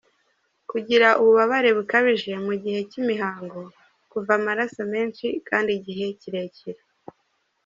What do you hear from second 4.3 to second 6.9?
amaraso menshi kandi igihe kirekire.